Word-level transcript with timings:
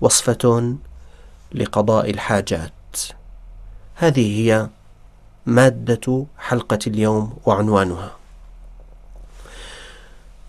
وصفة 0.00 0.76
لقضاء 1.52 2.10
الحاجات. 2.10 2.72
هذه 3.94 4.40
هي 4.40 4.68
مادة 5.46 6.26
حلقة 6.38 6.78
اليوم 6.86 7.36
وعنوانها. 7.46 8.16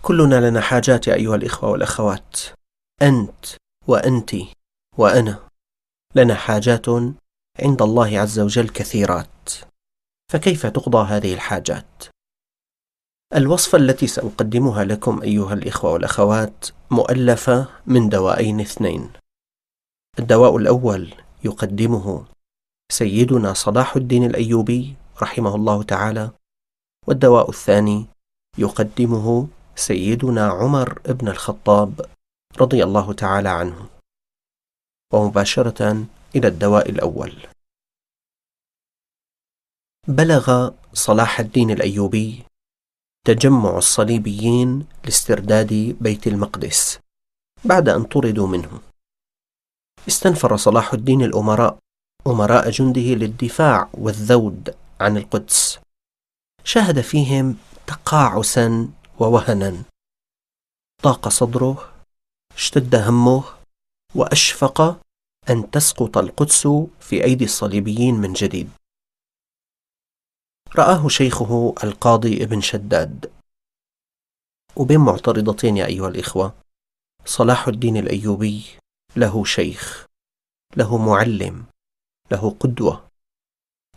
كلنا 0.02 0.50
لنا 0.50 0.60
حاجات 0.60 1.06
يا 1.06 1.14
أيها 1.14 1.34
الإخوة 1.36 1.70
والأخوات. 1.70 2.40
أنت 3.02 3.46
وأنت 3.86 4.30
وأنا. 4.98 5.38
لنا 6.14 6.34
حاجات 6.34 6.88
عند 7.60 7.82
الله 7.82 8.18
عز 8.20 8.38
وجل 8.40 8.68
كثيرات. 8.68 9.50
فكيف 10.32 10.66
تقضى 10.66 11.08
هذه 11.08 11.34
الحاجات؟ 11.34 12.04
الوصفة 13.34 13.78
التي 13.78 14.06
سأقدمها 14.06 14.84
لكم 14.84 15.22
أيها 15.22 15.54
الإخوة 15.54 15.92
والأخوات 15.92 16.66
مؤلفة 16.90 17.68
من 17.86 18.08
دوائين 18.08 18.60
اثنين. 18.60 19.10
الدواء 20.18 20.56
الأول 20.56 21.14
يقدمه 21.44 22.24
سيدنا 22.92 23.54
صلاح 23.54 23.96
الدين 23.96 24.24
الأيوبي 24.24 24.94
رحمه 25.22 25.54
الله 25.54 25.82
تعالى 25.82 26.30
والدواء 27.06 27.50
الثاني 27.50 28.06
يقدمه 28.58 29.48
سيدنا 29.76 30.48
عمر 30.48 30.98
بن 30.98 31.28
الخطاب 31.28 32.00
رضي 32.58 32.84
الله 32.84 33.12
تعالى 33.12 33.48
عنه 33.48 33.88
ومباشرة 35.12 36.06
إلى 36.36 36.48
الدواء 36.48 36.90
الأول. 36.90 37.46
بلغ 40.08 40.70
صلاح 40.92 41.40
الدين 41.40 41.70
الأيوبي 41.70 42.44
تجمع 43.26 43.78
الصليبيين 43.78 44.86
لاسترداد 45.04 45.96
بيت 46.00 46.26
المقدس 46.26 47.00
بعد 47.64 47.88
أن 47.88 48.04
طردوا 48.04 48.46
منه. 48.46 48.89
استنفر 50.08 50.56
صلاح 50.56 50.92
الدين 50.92 51.22
الأمراء 51.22 51.78
أمراء 52.26 52.70
جنده 52.70 53.00
للدفاع 53.00 53.90
والذود 53.94 54.76
عن 55.00 55.16
القدس. 55.16 55.80
شاهد 56.64 57.00
فيهم 57.00 57.56
تقاعسا 57.86 58.88
ووهنا. 59.18 59.82
ضاق 61.02 61.28
صدره 61.28 61.92
اشتد 62.54 62.94
همه 62.94 63.44
وأشفق 64.14 65.00
أن 65.50 65.70
تسقط 65.70 66.18
القدس 66.18 66.68
في 67.00 67.24
أيدي 67.24 67.44
الصليبيين 67.44 68.14
من 68.14 68.32
جديد. 68.32 68.70
رآه 70.76 71.08
شيخه 71.08 71.74
القاضي 71.84 72.44
ابن 72.44 72.60
شداد. 72.60 73.32
وبين 74.76 75.00
معترضتين 75.00 75.76
يا 75.76 75.86
أيها 75.86 76.08
الإخوة 76.08 76.54
صلاح 77.24 77.68
الدين 77.68 77.96
الأيوبي 77.96 78.79
له 79.16 79.44
شيخ 79.44 80.06
له 80.76 80.98
معلم 80.98 81.66
له 82.30 82.50
قدوة 82.50 83.08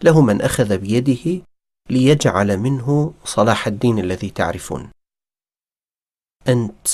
له 0.03 0.21
من 0.21 0.41
أخذ 0.41 0.77
بيده 0.77 1.45
ليجعل 1.89 2.57
منه 2.57 3.13
صلاح 3.25 3.67
الدين 3.67 3.99
الذي 3.99 4.29
تعرفون 4.29 4.91
أنت 6.47 6.87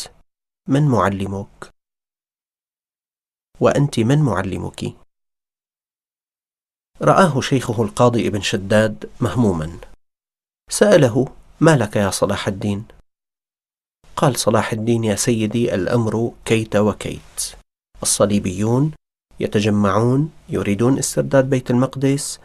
من 0.67 0.87
معلمك؟ 0.87 1.73
وأنت 3.59 3.99
من 3.99 4.21
معلمك؟ 4.21 4.83
رآه 7.01 7.41
شيخه 7.41 7.83
القاضي 7.83 8.27
ابن 8.27 8.41
شداد 8.41 9.11
مهموما 9.21 9.79
سأله 10.69 11.35
ما 11.61 11.77
لك 11.77 11.95
يا 11.95 12.09
صلاح 12.09 12.47
الدين؟ 12.47 12.85
قال 14.15 14.39
صلاح 14.39 14.71
الدين 14.71 15.03
يا 15.03 15.15
سيدي 15.15 15.75
الأمر 15.75 16.33
كيت 16.45 16.75
وكيت 16.75 17.55
الصليبيون 18.03 18.91
يتجمعون 19.39 20.31
يريدون 20.49 20.97
استرداد 20.97 21.49
بيت 21.49 21.71
المقدس. 21.71 22.39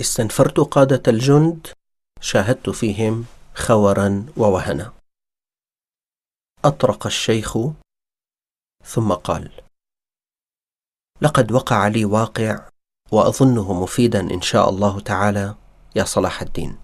استنفرت 0.00 0.60
قادة 0.60 1.02
الجند. 1.12 1.66
شاهدت 2.20 2.70
فيهم 2.70 3.24
خورا 3.54 4.26
ووهنا. 4.36 4.92
أطرق 6.64 7.06
الشيخ. 7.06 7.58
ثم 8.84 9.12
قال 9.12 9.50
لقد 11.20 11.52
وقع 11.52 11.88
لي 11.88 12.04
واقع 12.04 12.68
وأظنه 13.12 13.82
مفيدا 13.82 14.20
إن 14.20 14.40
شاء 14.40 14.68
الله 14.68 15.00
تعالى 15.00 15.54
يا 15.96 16.04
صلاح 16.04 16.42
الدين. 16.42 16.78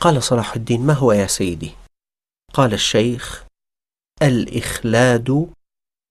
قال 0.00 0.22
صلاح 0.22 0.54
الدين 0.54 0.86
ما 0.86 0.92
هو 0.92 1.12
يا 1.12 1.26
سيدي؟ 1.26 1.74
قال 2.54 2.74
الشيخ 2.74 3.44
الإخلاد 4.22 5.52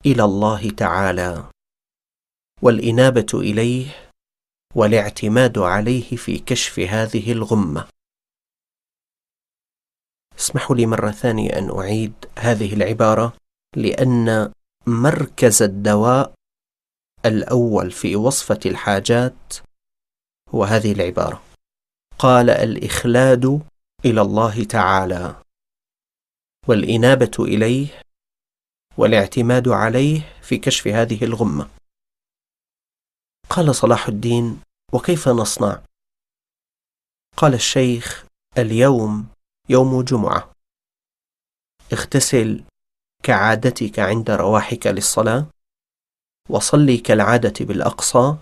إلى 0.05 0.23
الله 0.23 0.69
تعالى 0.69 1.49
والإنابة 2.61 3.27
إليه 3.33 4.11
والاعتماد 4.75 5.57
عليه 5.57 6.15
في 6.15 6.39
كشف 6.39 6.79
هذه 6.79 7.31
الغمة. 7.31 7.87
اسمحوا 10.39 10.75
لي 10.75 10.85
مرة 10.85 11.11
ثانية 11.11 11.49
أن 11.57 11.69
أعيد 11.79 12.13
هذه 12.39 12.73
العبارة 12.73 13.37
لأن 13.75 14.51
مركز 14.87 15.61
الدواء 15.61 16.33
الأول 17.25 17.91
في 17.91 18.15
وصفة 18.15 18.59
الحاجات 18.65 19.53
هو 20.49 20.63
هذه 20.63 20.91
العبارة. 20.91 21.43
قال 22.19 22.49
الإخلاد 22.49 23.61
إلى 24.05 24.21
الله 24.21 24.63
تعالى 24.63 25.41
والإنابة 26.67 27.31
إليه 27.39 28.01
والاعتماد 28.97 29.67
عليه 29.67 30.21
في 30.41 30.57
كشف 30.57 30.87
هذه 30.87 31.23
الغمة. 31.23 31.69
قال 33.49 33.75
صلاح 33.75 34.07
الدين 34.07 34.61
وكيف 34.93 35.27
نصنع؟ 35.27 35.81
قال 37.37 37.53
الشيخ 37.53 38.25
اليوم 38.57 39.27
يوم 39.69 40.01
جمعة. 40.01 40.51
اغتسل 41.93 42.63
كعادتك 43.23 43.99
عند 43.99 44.31
رواحك 44.31 44.87
للصلاة 44.87 45.45
وصلي 46.49 46.97
كالعادة 46.97 47.65
بالأقصى 47.65 48.37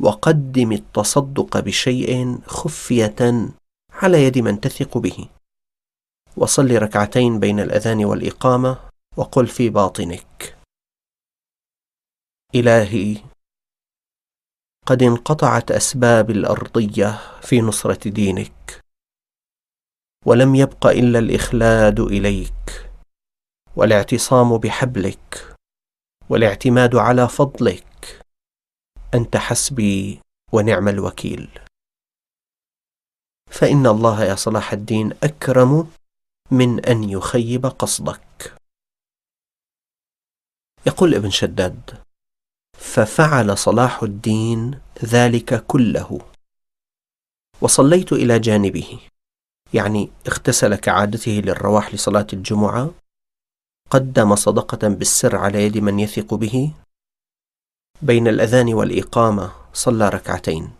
وقدم 0.00 0.72
التصدق 0.72 1.58
بشيء 1.58 2.40
خفية 2.46 3.48
على 3.90 4.24
يد 4.24 4.38
من 4.38 4.60
تثق 4.60 4.98
به. 4.98 5.28
وصل 6.36 6.70
ركعتين 6.70 7.40
بين 7.40 7.60
الأذان 7.60 8.04
والإقامة 8.04 8.91
وقل 9.16 9.46
في 9.46 9.70
باطنك. 9.70 10.58
إلهي 12.54 13.22
قد 14.86 15.02
انقطعت 15.02 15.70
أسباب 15.70 16.30
الأرضية 16.30 17.40
في 17.40 17.60
نصرة 17.60 18.08
دينك 18.08 18.80
ولم 20.26 20.54
يبق 20.54 20.86
إلا 20.86 21.18
الإخلاد 21.18 22.00
إليك 22.00 22.90
والاعتصام 23.76 24.58
بحبلك 24.58 25.56
والاعتماد 26.30 26.96
على 26.96 27.28
فضلك. 27.28 28.20
أنت 29.14 29.36
حسبي 29.36 30.20
ونعم 30.52 30.88
الوكيل. 30.88 31.58
فإن 33.50 33.86
الله 33.86 34.24
يا 34.24 34.34
صلاح 34.34 34.72
الدين 34.72 35.12
أكرم 35.22 35.90
من 36.50 36.84
أن 36.84 37.04
يخيب 37.04 37.66
قصدك. 37.66 38.61
يقول 40.86 41.14
ابن 41.14 41.30
شداد 41.30 42.02
ففعل 42.78 43.58
صلاح 43.58 44.02
الدين 44.02 44.80
ذلك 45.04 45.66
كله. 45.66 46.20
وصليت 47.60 48.12
إلى 48.12 48.38
جانبه 48.38 49.00
يعني 49.74 50.10
اغتسل 50.28 50.74
كعادته 50.74 51.32
للرواح 51.32 51.94
لصلاة 51.94 52.26
الجمعة 52.32 52.90
قدم 53.90 54.34
صدقة 54.34 54.88
بالسر 54.88 55.36
على 55.36 55.66
يد 55.66 55.78
من 55.78 56.00
يثق 56.00 56.34
به. 56.34 56.74
بين 58.02 58.28
الأذان 58.28 58.74
والإقامة 58.74 59.52
صلى 59.72 60.08
ركعتين. 60.08 60.70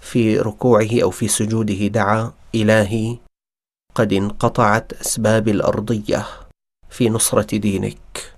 في 0.00 0.38
ركوعه 0.38 1.02
أو 1.02 1.10
في 1.10 1.28
سجوده 1.28 1.86
دعا 1.86 2.32
إلهي 2.54 3.18
قد 3.94 4.12
انقطعت 4.12 4.92
أسباب 4.92 5.48
الأرضية 5.48 6.26
في 6.90 7.08
نصرة 7.08 7.56
دينك. 7.58 8.31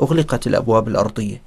أغلقت 0.00 0.46
الأبواب 0.46 0.88
الأرضية. 0.88 1.42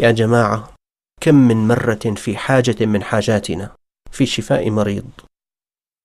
يا 0.00 0.10
جماعة 0.10 0.74
كم 1.20 1.34
من 1.34 1.68
مرة 1.68 2.14
في 2.16 2.36
حاجة 2.36 2.86
من 2.86 3.02
حاجاتنا 3.02 3.76
في 4.10 4.26
شفاء 4.26 4.70
مريض 4.70 5.10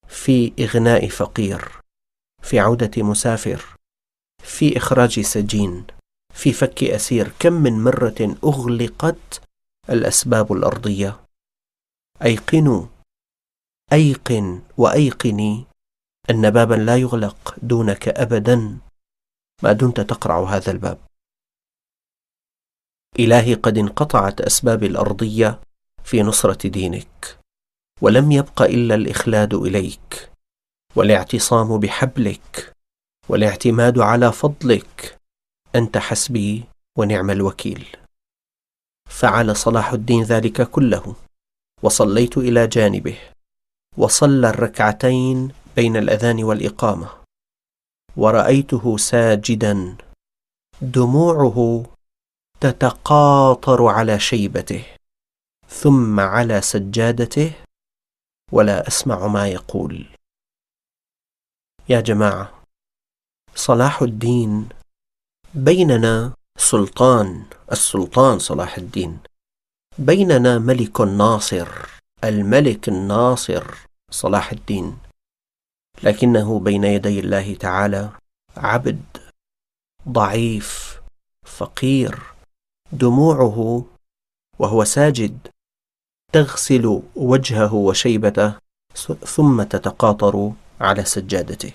في 0.08 0.54
إغناء 0.60 1.08
فقير 1.08 1.82
في 2.42 2.60
عودة 2.60 3.04
مسافر 3.04 3.76
في 4.44 4.78
إخراج 4.78 5.20
سجين 5.20 5.86
في 6.34 6.54
فك 6.54 6.84
أسير 6.84 7.32
كم 7.40 7.54
من 7.54 7.84
مرة 7.84 8.38
أغلقت 8.44 9.42
الأسباب 9.90 10.54
الأرضية. 10.54 11.20
أيقنوا 12.24 12.86
أيقن 13.94 14.62
وأيقني 14.78 15.66
أن 16.30 16.50
بابا 16.50 16.76
لا 16.76 16.98
يغلق 16.98 17.56
دونك 17.62 18.08
أبدا 18.08 18.78
ما 19.64 19.72
دمت 19.72 20.02
تقرع 20.02 20.44
هذا 20.44 20.72
الباب. 20.72 20.98
الهي 23.20 23.54
قد 23.54 23.78
انقطعت 23.78 24.42
أسباب 24.42 24.84
الأرضية 24.84 25.60
في 26.04 26.22
نصرة 26.22 26.68
دينك 26.68 27.38
ولم 28.02 28.32
يبق 28.32 28.62
إلا 28.62 28.96
الإخلاد 28.96 29.54
إليك 29.54 30.32
والاعتصام 30.96 31.78
بحبلك 31.78 32.74
والاعتماد 33.30 34.00
على 34.00 34.32
فضلك 34.32 35.18
أنت 35.76 35.98
حسبي 35.98 36.64
ونعم 36.98 37.30
الوكيل. 37.30 37.88
فعل 39.10 39.56
صلاح 39.56 39.92
الدين 39.94 40.24
ذلك 40.24 40.70
كله 40.70 41.16
وصليت 41.84 42.38
إلى 42.38 42.68
جانبه 42.68 43.18
وصلى 43.98 44.50
الركعتين 44.50 45.52
بين 45.76 45.98
الأذان 45.98 46.44
والإقامة 46.44 47.10
ورأيته 48.18 48.98
ساجدا 48.98 49.98
دموعه 50.82 51.86
تتقاطر 52.62 53.86
على 53.88 54.20
شيبته 54.20 54.86
ثم 55.68 56.20
على 56.20 56.62
سجادته 56.62 57.52
ولا 58.52 58.88
أسمع 58.88 59.28
ما 59.28 59.48
يقول. 59.48 60.06
يا 61.90 62.02
جماعة 62.02 62.64
صلاح 63.56 64.02
الدين 64.02 64.70
بيننا 65.54 66.34
سلطان 66.58 67.46
السلطان 67.72 68.40
صلاح 68.40 68.78
الدين 68.78 69.20
بيننا 69.98 70.58
ملك 70.60 71.02
ناصر 71.02 71.68
الملك 72.24 72.90
الناصر 72.90 73.64
صلاح 74.12 74.52
الدين 74.52 74.98
لكنه 76.04 76.60
بين 76.60 76.84
يدي 76.84 77.20
الله 77.20 77.56
تعالى 77.56 78.10
عبد 78.58 79.04
ضعيف 80.08 81.02
فقير 81.46 82.39
دموعه 82.92 83.86
وهو 84.60 84.84
ساجد 84.84 85.48
تغسل 86.34 87.02
وجهه 87.16 87.74
وشيبته 87.74 88.54
ثم 89.26 89.64
تتقاطر 89.64 90.52
على 90.82 91.04
سجادته. 91.06 91.74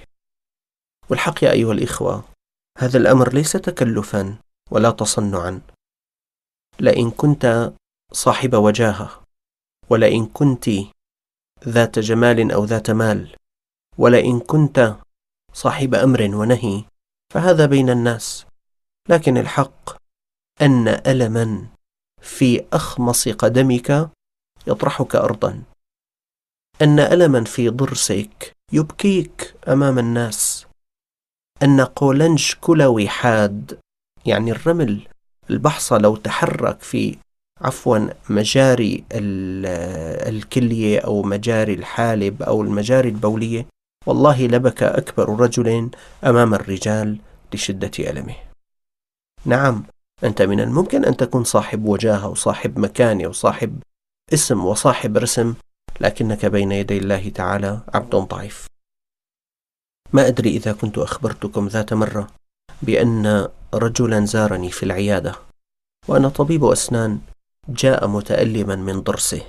والحق 1.10 1.44
يا 1.44 1.50
أيها 1.50 1.72
الإخوة 1.72 2.24
هذا 2.78 2.98
الأمر 2.98 3.34
ليس 3.34 3.52
تكلفا 3.52 4.38
ولا 4.70 4.90
تصنعا. 4.90 5.60
لئن 6.80 7.10
كنت 7.10 7.72
صاحب 8.12 8.54
وجاهة 8.54 9.22
ولئن 9.90 10.26
كنت 10.26 10.70
ذات 11.68 11.98
جمال 11.98 12.52
أو 12.52 12.64
ذات 12.64 12.90
مال 12.90 13.36
ولئن 13.98 14.40
كنت 14.40 14.96
صاحب 15.52 15.94
أمر 15.94 16.34
ونهي 16.34 16.84
فهذا 17.34 17.66
بين 17.66 17.90
الناس. 17.90 18.46
لكن 19.08 19.36
الحق 19.36 20.03
أن 20.62 20.88
ألما 20.88 21.66
في 22.22 22.64
أخمص 22.72 23.28
قدمك 23.28 24.10
يطرحك 24.66 25.16
أرضا. 25.16 25.62
أن 26.82 27.00
ألما 27.00 27.44
في 27.44 27.68
ضرسك 27.68 28.52
يبكيك 28.72 29.54
أمام 29.68 29.98
الناس. 29.98 30.66
أن 31.62 31.80
قولنج 31.80 32.52
كلوي 32.60 33.08
حاد 33.08 33.78
يعني 34.26 34.50
الرمل 34.50 35.08
البحصة 35.50 35.98
لو 35.98 36.16
تحرك 36.16 36.80
في 36.80 37.16
عفوا 37.60 37.98
مجاري 38.30 39.04
الكلية 40.28 41.00
أو 41.00 41.22
مجاري 41.22 41.74
الحالب 41.74 42.42
أو 42.42 42.62
المجاري 42.62 43.08
البولية 43.08 43.66
والله 44.06 44.46
لبكى 44.46 44.84
أكبر 44.84 45.40
رجل 45.40 45.90
أمام 46.24 46.54
الرجال 46.54 47.18
لشدة 47.54 48.10
ألمه. 48.10 48.36
نعم. 49.44 49.84
أنت 50.24 50.42
من 50.42 50.60
الممكن 50.60 51.04
أن 51.04 51.16
تكون 51.16 51.44
صاحب 51.44 51.84
وجاهة 51.84 52.28
وصاحب 52.28 52.78
مكانة 52.78 53.28
وصاحب 53.28 53.82
اسم 54.34 54.64
وصاحب 54.64 55.16
رسم 55.16 55.54
لكنك 56.00 56.46
بين 56.46 56.72
يدي 56.72 56.98
الله 56.98 57.28
تعالى 57.28 57.80
عبد 57.94 58.16
ضعيف. 58.16 58.66
ما 60.12 60.26
أدري 60.26 60.50
إذا 60.50 60.72
كنت 60.72 60.98
أخبرتكم 60.98 61.68
ذات 61.68 61.92
مرة 61.92 62.28
بأن 62.82 63.48
رجلا 63.74 64.24
زارني 64.24 64.70
في 64.70 64.82
العيادة 64.82 65.34
وأنا 66.08 66.28
طبيب 66.28 66.64
أسنان 66.64 67.20
جاء 67.68 68.06
متألما 68.06 68.76
من 68.76 69.00
ضرسه. 69.00 69.42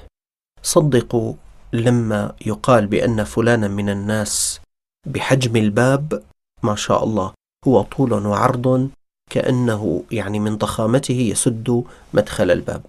صدقوا 0.62 1.34
لما 1.74 2.36
يقال 2.46 2.88
بأن 2.88 3.24
فلانا 3.24 3.68
من 3.68 3.90
الناس 3.90 4.60
بحجم 5.08 5.56
الباب 5.56 6.24
ما 6.64 6.76
شاء 6.76 7.04
الله 7.04 7.34
هو 7.68 7.82
طول 7.82 8.14
وعرض 8.14 8.90
كأنه 9.30 10.04
يعني 10.12 10.40
من 10.40 10.58
ضخامته 10.58 11.14
يسد 11.14 11.84
مدخل 12.14 12.52
الباب. 12.52 12.86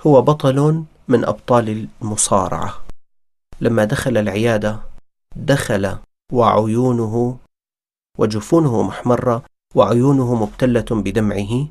هو 0.00 0.22
بطل 0.22 0.84
من 1.08 1.24
أبطال 1.24 1.88
المصارعة. 2.02 2.84
لما 3.60 3.84
دخل 3.84 4.16
العيادة 4.16 4.80
دخل 5.36 5.96
وعيونه 6.32 7.38
وجفونه 8.18 8.82
محمرة 8.82 9.42
وعيونه 9.74 10.34
مبتلة 10.34 10.84
بدمعه. 10.90 11.68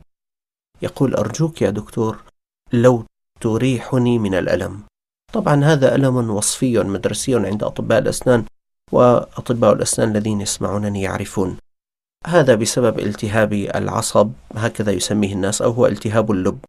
يقول 0.82 1.16
أرجوك 1.16 1.62
يا 1.62 1.70
دكتور 1.70 2.18
لو 2.74 3.04
تريحني 3.42 4.20
من 4.20 4.36
الألم. 4.36 4.84
طبعا 5.34 5.64
هذا 5.64 5.96
ألم 5.96 6.30
وصفي 6.30 6.80
مدرسي 6.80 7.36
عند 7.36 7.64
أطباء 7.64 8.00
الأسنان 8.00 8.46
وأطباء 8.92 9.74
الأسنان 9.74 10.10
الذين 10.10 10.42
يسمعونني 10.42 11.02
يعرفون. 11.02 11.58
هذا 12.26 12.56
بسبب 12.56 13.00
التهاب 13.00 13.54
العصب 13.54 14.32
هكذا 14.56 14.92
يسميه 14.92 15.34
الناس 15.34 15.62
أو 15.62 15.72
هو 15.72 15.88
التهاب 15.88 16.32
اللب. 16.32 16.60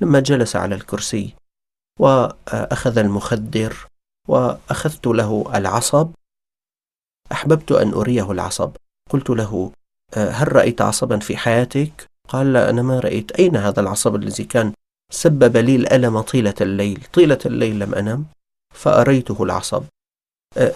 لما 0.00 0.20
جلس 0.20 0.56
على 0.56 0.74
الكرسي 0.74 1.34
وأخذ 2.00 2.98
المخدر 2.98 3.88
وأخذت 4.28 5.06
له 5.06 5.44
العصب 5.54 6.10
أحببت 7.32 7.72
أن 7.72 7.92
أريه 7.92 8.32
العصب. 8.32 8.70
قلت 9.10 9.30
له 9.30 9.72
هل 10.14 10.52
رأيت 10.52 10.80
عصبا 10.80 11.18
في 11.18 11.36
حياتك؟ 11.36 12.10
قال 12.28 12.52
لا 12.52 12.70
أنا 12.70 12.82
ما 12.82 13.00
رأيت. 13.00 13.32
أين 13.32 13.56
هذا 13.56 13.80
العصب 13.80 14.14
الذي 14.14 14.44
كان 14.44 14.72
سبب 15.12 15.56
لي 15.56 15.76
الألم 15.76 16.20
طيلة 16.20 16.54
الليل؟ 16.60 17.06
طيلة 17.12 17.38
الليل 17.46 17.78
لم 17.78 17.94
أنم 17.94 18.24
فأريته 18.74 19.42
العصب. 19.42 19.84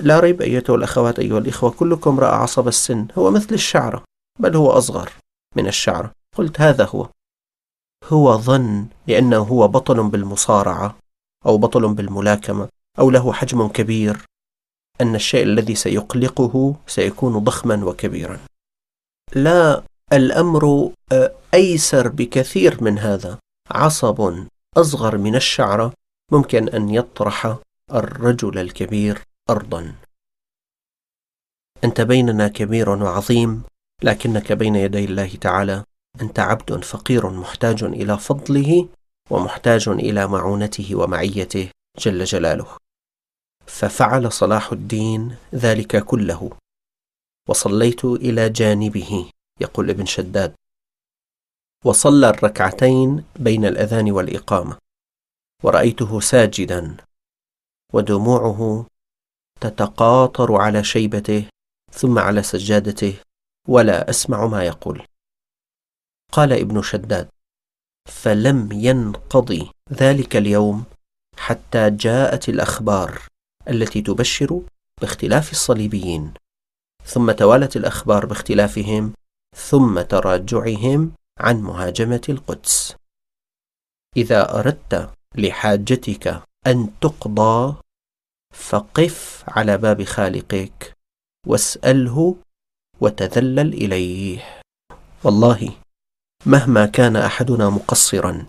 لا 0.00 0.20
ريب 0.20 0.42
أيتها 0.42 0.76
الأخوات 0.76 1.18
أيها 1.18 1.38
الإخوة 1.38 1.70
كلكم 1.70 2.20
رأى 2.20 2.34
عصب 2.34 2.68
السن 2.68 3.06
هو 3.18 3.30
مثل 3.30 3.54
الشعرة. 3.54 4.04
بل 4.38 4.56
هو 4.56 4.70
أصغر 4.70 5.12
من 5.56 5.66
الشعرة 5.66 6.12
قلت 6.36 6.60
هذا 6.60 6.84
هو. 6.84 7.08
هو 8.04 8.36
ظن 8.38 8.86
لأنه 9.06 9.38
هو 9.38 9.68
بطل 9.68 10.08
بالمصارعة 10.10 10.98
أو 11.46 11.58
بطل 11.58 11.94
بالملاكمة 11.94 12.68
أو 12.98 13.10
له 13.10 13.32
حجم 13.32 13.68
كبير. 13.68 14.24
أن 15.00 15.14
الشيء 15.14 15.42
الذي 15.42 15.74
سيقلقه 15.74 16.76
سيكون 16.86 17.38
ضخما 17.38 17.84
وكبيرا. 17.84 18.40
لا 19.34 19.82
الأمر 20.12 20.92
أيسر 21.54 22.08
بكثير 22.08 22.84
من 22.84 22.98
هذا. 22.98 23.38
عصب 23.70 24.46
أصغر 24.76 25.18
من 25.18 25.36
الشعرة 25.36 25.92
ممكن 26.32 26.68
أن 26.68 26.90
يطرح 26.90 27.56
الرجل 27.92 28.58
الكبير 28.58 29.22
أرضا. 29.50 29.94
أنت 31.84 32.00
بيننا 32.00 32.48
كبير 32.48 32.90
وعظيم. 32.90 33.62
لكنك 34.02 34.52
بين 34.52 34.76
يدي 34.76 35.04
الله 35.04 35.34
تعالى. 35.34 35.84
أنت 36.20 36.38
عبد 36.38 36.84
فقير 36.84 37.30
محتاج 37.30 37.84
إلى 37.84 38.18
فضله 38.18 38.88
ومحتاج 39.30 39.88
إلى 39.88 40.26
معونته 40.26 40.96
ومعيته 40.96 41.70
جل 41.98 42.24
جلاله. 42.24 42.76
ففعل 43.66 44.32
صلاح 44.32 44.72
الدين 44.72 45.36
ذلك 45.54 46.04
كله. 46.04 46.50
وصليت 47.48 48.04
إلى 48.04 48.48
جانبه 48.50 49.30
يقول 49.60 49.90
ابن 49.90 50.06
شداد. 50.06 50.54
وصلى 51.84 52.30
الركعتين 52.30 53.24
بين 53.36 53.64
الأذان 53.64 54.10
والإقامة. 54.10 54.76
ورأيته 55.62 56.20
ساجدا. 56.20 56.96
ودموعه 57.92 58.86
تتقاطر 59.60 60.56
على 60.56 60.84
شيبته 60.84 61.44
ثم 61.92 62.18
على 62.18 62.42
سجادته 62.42 63.14
ولا 63.68 64.10
أسمع 64.10 64.46
ما 64.46 64.64
يقول. 64.64 65.06
قال 66.32 66.52
ابن 66.52 66.82
شداد 66.82 67.28
فلم 68.08 68.72
ينقضي 68.72 69.70
ذلك 69.92 70.36
اليوم 70.36 70.84
حتى 71.36 71.90
جاءت 71.90 72.48
الأخبار 72.48 73.22
التي 73.68 74.02
تبشر 74.02 74.62
باختلاف 75.00 75.52
الصليبيين 75.52 76.34
ثم 77.04 77.32
توالت 77.32 77.76
الأخبار 77.76 78.26
باختلافهم 78.26 79.12
ثم 79.56 80.00
تراجعهم 80.00 81.12
عن 81.40 81.62
مهاجمة 81.62 82.22
القدس. 82.28 82.96
إذا 84.16 84.58
أردت 84.58 85.10
لحاجتك 85.34 86.42
أن 86.66 86.90
تقضى 87.00 87.76
فقف 88.54 89.44
على 89.48 89.78
باب 89.78 90.04
خالقك 90.04 90.94
واسأله 91.46 92.36
وتذلل 93.00 93.72
إليه. 93.72 94.62
والله 95.24 95.70
مهما 96.46 96.86
كان 96.86 97.16
أحدنا 97.16 97.70
مقصرا 97.70 98.46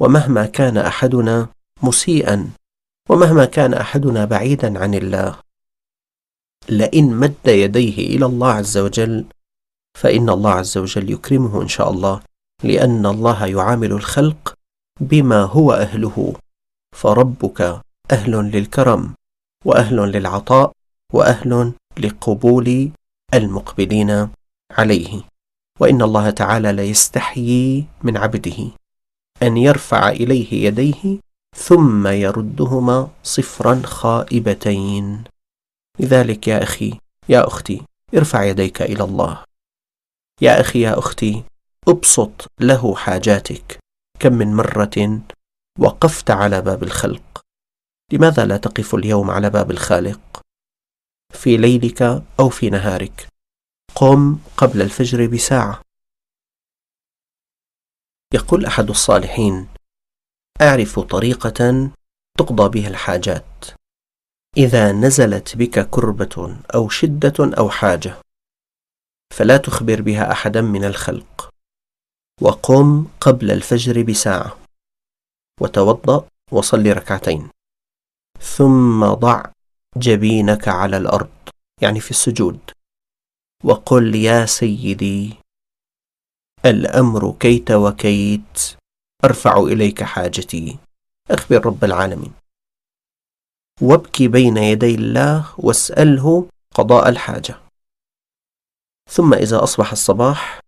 ومهما 0.00 0.46
كان 0.46 0.76
أحدنا 0.78 1.48
مسيئا 1.82 2.50
ومهما 3.10 3.44
كان 3.44 3.74
أحدنا 3.74 4.24
بعيدا 4.24 4.78
عن 4.78 4.94
الله 4.94 5.38
لئن 6.68 7.14
مد 7.14 7.46
يديه 7.46 8.16
إلى 8.16 8.26
الله 8.26 8.50
عز 8.52 8.78
وجل 8.78 9.24
فإن 9.98 10.30
الله 10.30 10.50
عز 10.50 10.78
وجل 10.78 11.10
يكرمه 11.10 11.62
إن 11.62 11.68
شاء 11.68 11.90
الله 11.90 12.20
لأن 12.62 13.06
الله 13.06 13.46
يعامل 13.46 13.92
الخلق 13.92 14.54
بما 15.00 15.42
هو 15.42 15.72
أهله. 15.72 16.34
فربك 16.96 17.80
أهل 18.10 18.32
للكرم 18.32 19.14
وأهل 19.64 19.96
للعطاء 19.96 20.72
وأهل 21.12 21.72
لقبول 21.98 22.90
المقبلين 23.36 24.28
عليه. 24.70 25.22
وإن 25.80 26.02
الله 26.02 26.30
تعالى 26.30 26.72
ليستحيي 26.72 27.86
من 28.02 28.16
عبده 28.16 28.70
أن 29.42 29.56
يرفع 29.56 30.08
إليه 30.08 30.66
يديه 30.66 31.18
ثم 31.56 32.06
يردهما 32.06 33.08
صفرا 33.22 33.82
خائبتين. 33.84 35.24
لذلك 36.00 36.48
يا 36.48 36.62
أخي 36.62 36.98
يا 37.28 37.46
أختي 37.46 37.82
ارفع 38.14 38.44
يديك 38.44 38.82
إلى 38.82 39.04
الله. 39.04 39.44
يا 40.40 40.60
أخي 40.60 40.80
يا 40.80 40.98
أختي 40.98 41.44
أبسط 41.88 42.50
له 42.60 42.94
حاجاتك. 42.94 43.78
كم 44.20 44.32
من 44.32 44.54
مرة 44.54 45.20
وقفت 45.78 46.30
على 46.30 46.62
باب 46.62 46.82
الخلق؟ 46.82 47.40
لماذا 48.12 48.44
لا 48.44 48.56
تقف 48.56 48.94
اليوم 48.94 49.30
على 49.30 49.50
باب 49.50 49.70
الخالق؟ 49.70 50.20
في 51.36 51.56
ليلك 51.56 52.02
أو 52.40 52.48
في 52.48 52.70
نهارك. 52.70 53.28
قم 53.94 54.38
قبل 54.56 54.82
الفجر 54.82 55.26
بساعة. 55.26 55.82
يقول 58.34 58.66
أحد 58.66 58.90
الصالحين 58.90 59.68
أعرف 60.62 61.00
طريقة 61.00 61.90
تقضى 62.38 62.68
بها 62.68 62.88
الحاجات. 62.88 63.64
إذا 64.56 64.92
نزلت 64.92 65.56
بك 65.56 65.90
كربة 65.90 66.56
أو 66.74 66.88
شدة 66.88 67.34
أو 67.58 67.70
حاجة 67.70 68.16
فلا 69.34 69.56
تخبر 69.56 70.02
بها 70.02 70.32
أحدا 70.32 70.60
من 70.60 70.84
الخلق. 70.84 71.48
وقم 72.42 73.06
قبل 73.20 73.50
الفجر 73.50 74.02
بساعة. 74.02 74.58
وتوضأ 75.60 76.28
وصل 76.52 76.86
ركعتين. 76.86 77.48
ثم 78.40 79.04
ضع 79.14 79.55
جبينك 79.96 80.68
على 80.68 80.96
الأرض 80.96 81.30
يعني 81.82 82.00
في 82.00 82.10
السجود. 82.10 82.58
وقل 83.64 84.14
يا 84.14 84.46
سيدي 84.46 85.34
الأمر 86.64 87.36
كيت 87.40 87.70
وكيت 87.70 88.76
أرفع 89.24 89.58
إليك 89.60 90.02
حاجتي 90.02 90.78
اخبر 91.30 91.66
رب 91.66 91.84
العالمين. 91.84 92.32
وابكي 93.80 94.28
بين 94.28 94.56
يدي 94.56 94.94
الله 94.94 95.54
واسأله 95.58 96.48
قضاء 96.74 97.08
الحاجة. 97.08 97.58
ثم 99.10 99.34
إذا 99.34 99.62
أصبح 99.62 99.92
الصباح 99.92 100.60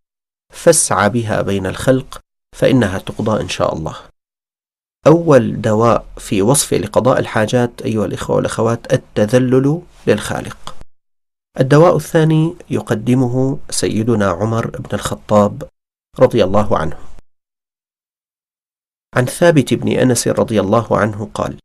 فاسعى 0.52 1.10
بها 1.10 1.42
بين 1.42 1.66
الخلق 1.66 2.20
فإنها 2.56 2.98
تقضى 2.98 3.40
إن 3.40 3.48
شاء 3.48 3.74
الله. 3.74 3.96
أول 5.08 5.60
دواء 5.60 6.06
في 6.18 6.42
وصف 6.42 6.74
لقضاء 6.74 7.18
الحاجات 7.18 7.82
أيها 7.82 8.04
الإخوة 8.04 8.36
والأخوات 8.36 8.92
التذلل 8.92 9.82
للخالق. 10.06 10.74
الدواء 11.60 11.96
الثاني 11.96 12.54
يقدمه 12.70 13.58
سيدنا 13.70 14.26
عمر 14.26 14.66
بن 14.66 14.88
الخطاب 14.92 15.68
رضي 16.18 16.44
الله 16.44 16.78
عنه. 16.78 16.98
عن 19.14 19.24
ثابت 19.24 19.74
بن 19.74 19.88
أنس 19.88 20.28
رضي 20.28 20.60
الله 20.60 20.98
عنه 20.98 21.30
قال 21.34 21.58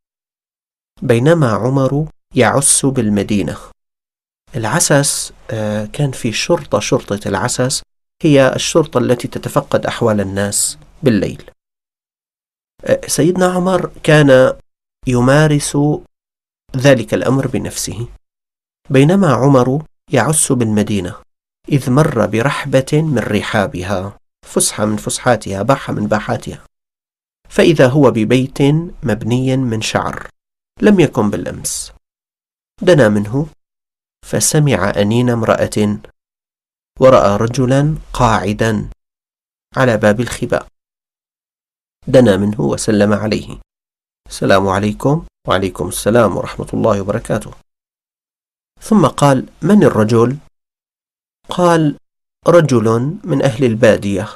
بينما 1.01 1.51
عمر 1.51 2.07
يعس 2.35 2.85
بالمدينة 2.85 3.57
العسس 4.55 5.33
آه، 5.51 5.85
كان 5.85 6.11
في 6.11 6.31
شرطة 6.31 6.79
شرطة 6.79 7.19
العسس 7.25 7.81
هي 8.21 8.55
الشرطة 8.55 8.97
التي 8.97 9.27
تتفقد 9.27 9.85
أحوال 9.85 10.21
الناس 10.21 10.77
بالليل. 11.03 11.52
سيدنا 13.07 13.45
عمر 13.45 13.91
كان 14.03 14.53
يمارس 15.07 15.77
ذلك 16.77 17.13
الأمر 17.13 17.47
بنفسه. 17.47 18.07
بينما 18.89 19.33
عمر 19.33 19.85
يعس 20.11 20.51
بالمدينة 20.51 21.15
إذ 21.69 21.91
مر 21.91 22.25
برحبة 22.25 22.91
من 22.93 23.19
رحابها 23.19 24.17
فسحة 24.45 24.85
من 24.85 24.97
فسحاتها 24.97 25.61
باحة 25.61 25.93
من 25.93 26.07
باحاتها. 26.07 26.65
فإذا 27.49 27.87
هو 27.87 28.11
ببيت 28.11 28.61
مبني 29.03 29.57
من 29.57 29.81
شعر 29.81 30.27
لم 30.81 30.99
يكن 30.99 31.29
بالأمس. 31.29 31.93
دنا 32.81 33.09
منه 33.09 33.47
فسمع 34.25 34.93
أنين 34.97 35.29
امرأة 35.29 35.99
ورأى 36.99 37.37
رجلا 37.37 37.95
قاعدا 38.13 38.89
على 39.77 39.97
باب 39.97 40.19
الخباء. 40.19 40.72
دنا 42.07 42.37
منه 42.37 42.61
وسلم 42.61 43.13
عليه. 43.13 43.59
السلام 44.29 44.67
عليكم 44.67 45.25
وعليكم 45.47 45.87
السلام 45.87 46.37
ورحمة 46.37 46.67
الله 46.73 47.01
وبركاته. 47.01 47.51
ثم 48.81 49.07
قال 49.07 49.47
من 49.61 49.83
الرجل؟ 49.83 50.37
قال 51.49 51.97
رجل 52.47 53.17
من 53.23 53.43
أهل 53.43 53.63
البادية. 53.65 54.27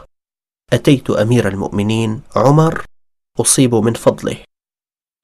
أتيت 0.73 1.09
أمير 1.09 1.47
المؤمنين 1.47 2.21
عمر 2.35 2.85
أصيب 3.39 3.75
من 3.75 3.93
فضله. 3.93 4.43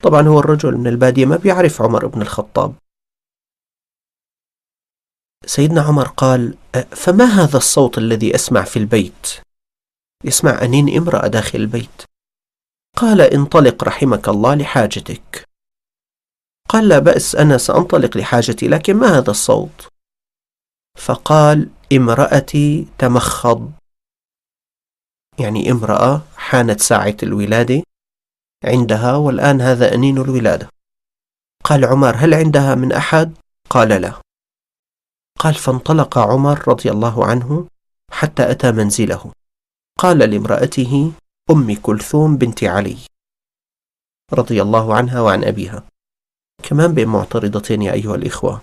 طبعا 0.04 0.28
هو 0.28 0.40
الرجل 0.40 0.78
من 0.78 0.88
البادية 0.88 1.26
ما 1.26 1.38
بيعرف 1.38 1.82
عمر 1.82 2.08
بن 2.08 2.22
الخطاب. 2.22 2.76
سيدنا 5.46 5.82
عمر 5.82 6.08
قال 6.08 6.58
فما 6.92 7.26
هذا 7.26 7.58
الصوت 7.58 7.98
الذي 7.98 8.36
أسمع 8.36 8.64
في 8.64 8.80
البيت؟ 8.80 9.28
يسمع 10.24 10.62
أنين 10.62 10.98
امرأة 10.98 11.28
داخل 11.28 11.60
البيت. 11.60 12.13
قال 12.98 13.22
انطلق 13.22 13.84
رحمك 13.84 14.30
الله 14.30 14.56
لحاجتك. 14.56 15.50
قال 16.70 16.88
لا 16.90 17.00
بأس 17.00 17.36
أنا 17.36 17.58
سأنطلق 17.58 18.18
لحاجتي 18.18 18.68
لكن 18.68 18.96
ما 18.96 19.18
هذا 19.18 19.32
الصوت؟ 19.32 19.88
فقال 20.98 21.70
امرأتي 21.94 22.88
تمخض. 22.98 23.72
يعني 25.40 25.72
امرأة 25.72 26.22
حانت 26.36 26.82
ساعة 26.82 27.18
الولادة 27.24 27.84
عندها 28.64 29.16
والآن 29.16 29.62
هذا 29.62 29.94
أنين 29.94 30.18
الولادة. 30.18 30.70
قال 31.64 31.86
عمر 31.86 32.16
هل 32.16 32.34
عندها 32.34 32.76
من 32.76 32.92
أحد؟ 32.92 33.38
قال 33.70 33.90
لا. 33.90 34.22
قال 35.40 35.54
فانطلق 35.54 36.18
عمر 36.18 36.68
رضي 36.68 36.92
الله 36.92 37.26
عنه 37.26 37.68
حتى 38.12 38.52
أتى 38.52 38.72
منزله. 38.72 39.32
قال 40.00 40.18
لامرأته 40.18 41.12
أم 41.52 41.76
كلثوم 41.76 42.38
بنت 42.38 42.64
علي 42.64 42.98
رضي 44.34 44.62
الله 44.62 44.96
عنها 44.96 45.22
وعن 45.22 45.44
أبيها. 45.44 45.84
كمان 46.64 46.94
بين 46.94 47.08
معترضتين 47.08 47.82
يا 47.82 47.94
أيها 47.94 48.16
الإخوة. 48.16 48.62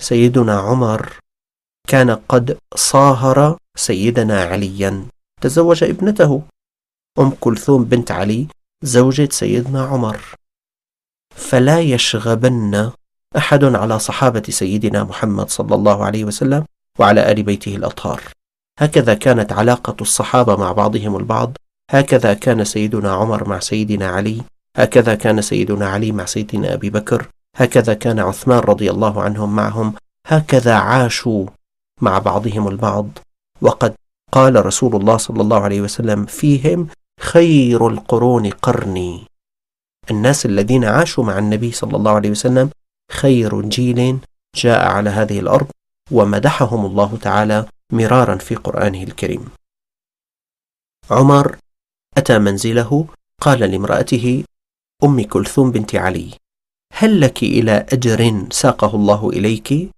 سيدنا 0.00 0.60
عمر 0.60 1.18
كان 1.88 2.10
قد 2.10 2.58
صاهر 2.74 3.58
سيدنا 3.76 4.42
عليا. 4.42 5.06
تزوج 5.40 5.84
ابنته. 5.84 6.42
أم 7.18 7.30
كلثوم 7.30 7.84
بنت 7.84 8.10
علي 8.10 8.48
زوجة 8.82 9.28
سيدنا 9.30 9.86
عمر. 9.86 10.20
فلا 11.34 11.80
يشغبن 11.80 12.92
أحد 13.36 13.64
على 13.64 13.98
صحابة 13.98 14.42
سيدنا 14.50 15.04
محمد 15.04 15.50
صلى 15.50 15.74
الله 15.74 16.04
عليه 16.04 16.24
وسلم 16.24 16.64
وعلى 16.98 17.32
آل 17.32 17.42
بيته 17.42 17.76
الأطهار. 17.76 18.22
هكذا 18.78 19.14
كانت 19.14 19.52
علاقة 19.52 19.96
الصحابة 20.00 20.56
مع 20.56 20.72
بعضهم 20.72 21.16
البعض 21.16 21.56
هكذا 21.90 22.34
كان 22.34 22.64
سيدنا 22.64 23.12
عمر 23.12 23.48
مع 23.48 23.58
سيدنا 23.58 24.08
علي 24.08 24.42
هكذا 24.76 25.14
كان 25.14 25.42
سيدنا 25.42 25.88
علي 25.88 26.12
مع 26.12 26.24
سيدنا 26.24 26.74
أبي 26.74 26.90
بكر 26.90 27.28
هكذا 27.56 27.94
كان 27.94 28.18
عثمان 28.18 28.58
رضي 28.58 28.90
الله 28.90 29.22
عنهم 29.22 29.56
معهم 29.56 29.94
هكذا 30.26 30.74
عاشوا 30.74 31.46
مع 32.00 32.18
بعضهم 32.18 32.68
البعض. 32.68 33.08
وقد 33.60 33.94
قال 34.32 34.66
رسول 34.66 34.96
الله 34.96 35.16
صلى 35.16 35.42
الله 35.42 35.60
عليه 35.60 35.80
وسلم 35.80 36.26
فيهم 36.26 36.88
خير 37.20 37.88
القرون 37.88 38.50
قرني. 38.50 39.24
الناس 40.10 40.46
الذين 40.46 40.84
عاشوا 40.84 41.24
مع 41.24 41.38
النبي 41.38 41.72
صلى 41.72 41.96
الله 41.96 42.12
عليه 42.12 42.30
وسلم 42.30 42.70
خير 43.12 43.62
جيل 43.62 44.18
جاء 44.54 44.88
على 44.88 45.10
هذه 45.10 45.40
الأرض 45.40 45.66
ومدحهم 46.10 46.86
الله 46.86 47.18
تعالى 47.22 47.66
مرارا 47.92 48.36
في 48.36 48.54
قرآنه 48.54 49.02
الكريم. 49.02 49.48
عمر 51.10 51.56
أتى 52.16 52.38
منزله؟ 52.38 53.06
قال 53.40 53.60
لامرأته 53.60 54.44
أم 55.04 55.24
كلثوم 55.24 55.70
بنت 55.70 55.94
علي 55.94 56.34
هل 56.92 57.20
لك 57.20 57.42
إلى 57.42 57.86
أجر 57.92 58.48
ساقه 58.50 58.96
الله 58.96 59.30
إليك؟ 59.30 59.90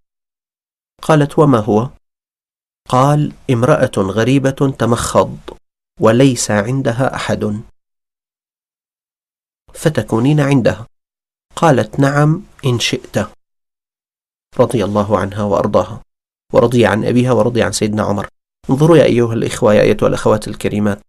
قالت 1.02 1.38
وما 1.38 1.58
هو؟ 1.58 1.90
قال 2.88 3.32
امرأة 3.50 3.90
غريبة 3.96 4.50
تمخض 4.78 5.38
وليس 6.00 6.50
عندها 6.50 7.14
أحد. 7.14 7.62
فتكونين 9.74 10.40
عندها؟ 10.40 10.86
قالت 11.56 12.00
نعم 12.00 12.42
إن 12.64 12.78
شئت. 12.78 13.18
رضي 14.58 14.84
الله 14.84 15.18
عنها 15.18 15.42
وأرضاها 15.42 16.02
ورضي 16.52 16.86
عن 16.86 17.04
أبيها 17.04 17.32
ورضي 17.32 17.62
عن 17.62 17.72
سيدنا 17.72 18.02
عمر. 18.02 18.28
انظروا 18.70 18.96
يا 18.96 19.04
أيها 19.04 19.32
الإخوة 19.34 19.74
يا 19.74 19.82
أيتها 19.82 20.06
الأخوات 20.06 20.48
الكريمات 20.48 21.07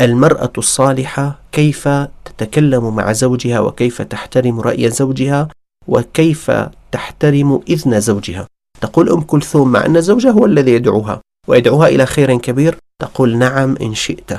المرأة 0.00 0.52
الصالحة 0.58 1.38
كيف 1.52 1.88
تتكلم 2.24 2.96
مع 2.96 3.12
زوجها 3.12 3.60
وكيف 3.60 4.02
تحترم 4.02 4.60
رأي 4.60 4.90
زوجها 4.90 5.48
وكيف 5.86 6.50
تحترم 6.92 7.60
إذن 7.68 8.00
زوجها؟ 8.00 8.46
تقول 8.80 9.10
أم 9.10 9.20
كلثوم 9.20 9.72
مع 9.72 9.86
أن 9.86 10.00
زوجها 10.00 10.30
هو 10.30 10.44
الذي 10.46 10.72
يدعوها 10.72 11.20
ويدعوها 11.48 11.88
إلى 11.88 12.06
خير 12.06 12.38
كبير؟ 12.38 12.78
تقول 13.02 13.38
نعم 13.38 13.76
إن 13.76 13.94
شئت. 13.94 14.32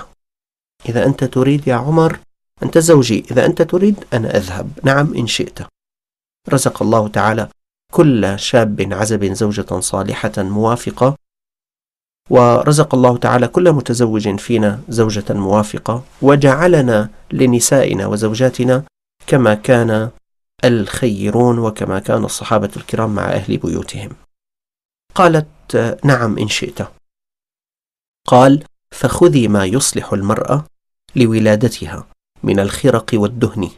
إذا 0.89 1.06
أنت 1.06 1.24
تريد 1.24 1.68
يا 1.68 1.75
عمر 1.75 2.20
أنت 2.63 2.78
زوجي 2.78 3.24
إذا 3.32 3.46
أنت 3.46 3.62
تريد 3.62 3.96
أنا 4.13 4.38
أذهب. 4.38 4.70
نعم 4.84 5.13
إن 5.13 5.28
شئت. 5.28 5.60
رزق 6.50 6.82
الله 6.82 7.08
تعالى 7.08 7.48
كل 7.94 8.39
شاب 8.39 8.88
عزب 8.92 9.34
زوجة 9.34 9.80
صالحة 9.80 10.32
موافقة 10.38 11.16
ورزق 12.30 12.96
الله 12.96 13.18
تعالى 13.18 13.48
كل 13.48 13.72
متزوج 13.72 14.36
فينا 14.40 14.82
زوجة 14.90 15.34
موافقة 15.34 16.04
وجعلنا 16.22 17.10
لنسائنا 17.32 18.08
وزوجاتنا 18.08 18.84
كما 19.28 19.56
كان 19.56 20.10
الخيرون 20.64 21.60
وكما 21.60 22.00
كان 22.00 22.26
الصحابة 22.26 22.70
الكرام 22.78 23.16
مع 23.16 23.26
أهل 23.26 23.58
بيوتهم. 23.58 24.12
قالت 25.16 25.98
نعم 26.04 26.38
إن 26.38 26.48
شئت. 26.48 26.88
قال 28.28 28.64
فخذي 28.92 29.48
ما 29.48 29.66
يصلح 29.66 30.14
المرأة 30.14 30.66
لولادتها 31.16 32.08
من 32.44 32.60
الخرق 32.60 33.10
والدهن 33.14 33.70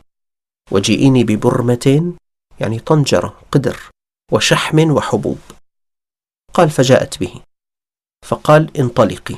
وجئيني 0.71 1.23
ببرمة 1.23 2.13
يعني 2.59 2.79
طنجرة 2.79 3.39
قدر 3.51 3.77
وشحم 4.31 4.91
وحبوب. 4.91 5.39
قال 6.53 6.69
فجاءت 6.69 7.19
به. 7.19 7.41
فقال 8.25 8.77
انطلقي. 8.77 9.35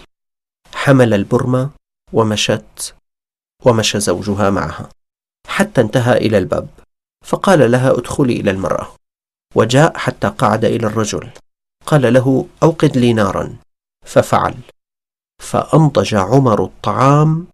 حمل 0.74 1.14
البرمة 1.14 1.70
ومشت 2.14 2.96
ومشى 3.66 4.00
زوجها 4.00 4.50
معها 4.50 4.90
حتى 5.48 5.82
انتهى 5.82 6.18
إلى 6.18 6.38
الباب. 6.38 6.68
فقال 7.26 7.72
لها 7.72 7.92
ادخلي 7.92 8.40
إلى 8.40 8.52
المرأة. 8.52 8.96
وجاء 9.56 9.98
حتى 9.98 10.28
قعد 10.28 10.66
إلى 10.66 10.88
الرجل. 10.88 11.30
قال 11.86 12.14
له 12.14 12.48
أوقد 12.64 12.98
لي 12.98 13.14
نارا. 13.14 13.56
ففعل. 14.06 14.56
فأنضج 15.42 16.16
عمر 16.16 16.64
الطعام 16.64 17.48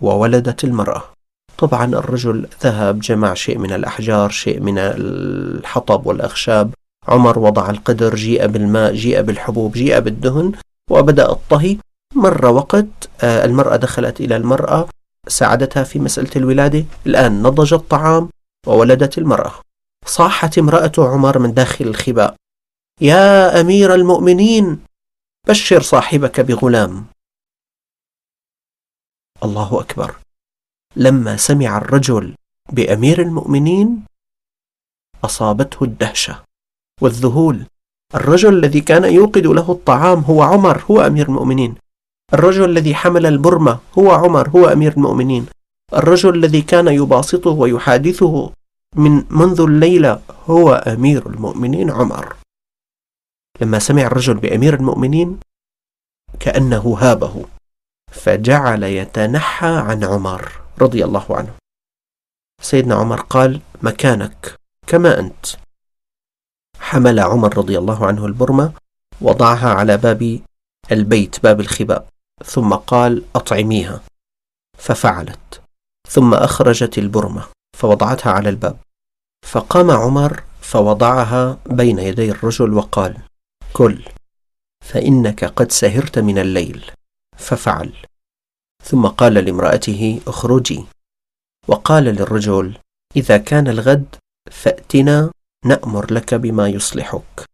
وولدت 0.00 0.64
المرأة. 0.64 1.14
طبعا 1.58 1.84
الرجل 1.84 2.48
ذهب 2.62 2.98
جمع 2.98 3.34
شيء 3.34 3.58
من 3.58 3.72
الأحجار 3.72 4.30
شيء 4.30 4.60
من 4.60 4.78
الحطب 4.78 6.06
والأخشاب 6.06 6.74
عمر 7.08 7.38
وضع 7.38 7.70
القدر 7.70 8.14
جيء 8.14 8.46
بالماء 8.46 8.94
جيء 8.94 9.22
بالحبوب 9.22 9.72
جيء 9.72 9.98
بالدهن 9.98 10.52
وبدأ 10.90 11.30
الطهي. 11.30 11.78
مر 12.14 12.46
وقت 12.46 12.86
آه، 13.22 13.44
المرأة 13.44 13.76
دخلت 13.76 14.20
إلى 14.20 14.36
المرأة 14.36 14.88
ساعدتها 15.28 15.84
في 15.84 15.98
مسألة 15.98 16.30
الولادة. 16.36 16.84
الآن 17.06 17.42
نضج 17.42 17.74
الطعام 17.74 18.28
وولدت 18.66 19.18
المرأة. 19.18 19.52
صاحت 20.06 20.58
امرأة 20.58 20.92
عمر 20.98 21.38
من 21.38 21.54
داخل 21.54 21.84
الخباء. 21.84 22.34
يا 23.00 23.60
أمير 23.60 23.94
المؤمنين 23.94 24.80
بشر 25.48 25.82
صاحبك 25.82 26.40
بغلام. 26.40 27.06
الله 29.42 29.80
أكبر. 29.80 30.16
لما 30.96 31.36
سمع 31.36 31.78
الرجل 31.78 32.34
بأمير 32.72 33.22
المؤمنين 33.22 34.04
أصابته 35.24 35.84
الدهشة. 35.84 36.44
والذهول. 37.04 37.66
الرجل 38.14 38.54
الذي 38.58 38.80
كان 38.80 39.04
يوقد 39.04 39.46
له 39.46 39.72
الطعام 39.72 40.18
هو 40.20 40.42
عمر 40.42 40.84
هو 40.90 41.00
أمير 41.00 41.28
المؤمنين. 41.28 41.74
الرجل 42.32 42.64
الذي 42.64 42.94
حمل 42.94 43.26
البرمة 43.26 43.78
هو 43.98 44.10
عمر 44.10 44.48
هو 44.48 44.66
أمير 44.66 44.92
المؤمنين. 44.92 45.46
الرجل 45.94 46.34
الذي 46.34 46.62
كان 46.62 46.88
يباسطه 46.88 47.50
ويحادثه 47.50 48.52
من 48.96 49.24
منذ 49.30 49.60
الليلة 49.60 50.20
هو 50.50 50.74
أمير 50.74 51.26
المؤمنين 51.26 51.90
عمر. 51.90 52.36
لما 53.60 53.78
سمع 53.78 54.02
الرجل 54.02 54.34
بأمير 54.34 54.74
المؤمنين 54.74 55.38
كأنه 56.40 56.96
هابه 57.00 57.44
فجعل 58.12 58.82
يتنحى 58.82 59.66
عن 59.66 60.04
عمر 60.04 60.52
رضي 60.80 61.04
الله 61.04 61.26
عنه. 61.30 61.52
سيدنا 62.60 62.94
عمر 62.94 63.20
قال 63.20 63.60
مكانك 63.82 64.54
كما 64.86 65.20
أنت. 65.20 65.63
حمل 66.84 67.20
عمر 67.20 67.58
رضي 67.58 67.78
الله 67.78 68.06
عنه 68.06 68.26
البرمة 68.26 68.72
وضعها 69.20 69.68
على 69.68 69.96
باب 69.96 70.40
البيت 70.92 71.42
باب 71.42 71.60
الخباء 71.60 72.06
ثم 72.44 72.74
قال 72.74 73.22
أطعميها. 73.34 74.00
ففعلت. 74.78 75.60
ثم 76.08 76.34
أخرجت 76.34 76.98
البرمة 76.98 77.44
فوضعتها 77.76 78.32
على 78.32 78.48
الباب. 78.48 78.76
فقام 79.46 79.90
عمر 79.90 80.42
فوضعها 80.60 81.58
بين 81.66 81.98
يدي 81.98 82.30
الرجل 82.30 82.74
وقال 82.74 83.16
كل 83.72 84.04
فإنك 84.84 85.44
قد 85.44 85.72
سهرت 85.72 86.18
من 86.18 86.38
الليل. 86.38 86.90
ففعل. 87.36 87.92
ثم 88.82 89.06
قال 89.06 89.34
لامرأته 89.34 90.20
اخرجي. 90.26 90.84
وقال 91.68 92.04
للرجل 92.04 92.78
إذا 93.16 93.38
كان 93.38 93.68
الغد 93.68 94.16
فأتنا 94.50 95.30
نأمر 95.64 96.12
لك 96.12 96.34
بما 96.34 96.68
يصلحك. 96.68 97.44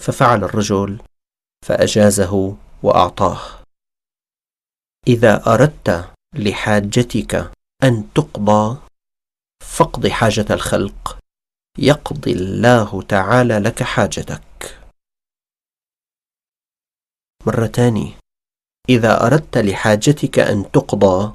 ففعل 0.00 0.44
الرجل 0.44 1.02
فأجازه 1.66 2.56
وأعطاه. 2.82 3.62
إذا 5.08 5.46
أردت 5.46 6.10
لحاجتك 6.34 7.52
أن 7.82 8.12
تقضى 8.14 8.78
فاقض 9.64 10.06
حاجة 10.06 10.46
الخلق. 10.50 11.18
يقضي 11.78 12.32
الله 12.32 13.02
تعالى 13.02 13.58
لك 13.58 13.82
حاجتك. 13.82 14.78
مرة 17.46 17.66
تاني 17.66 18.14
إذا 18.88 19.26
أردت 19.26 19.58
لحاجتك 19.58 20.38
أن 20.38 20.70
تقضى 20.70 21.34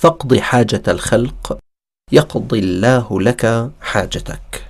فاقض 0.00 0.38
حاجة 0.38 0.82
الخلق. 0.88 1.58
يقضي 2.12 2.58
الله 2.58 3.20
لك 3.20 3.72
حاجتك. 3.80 4.67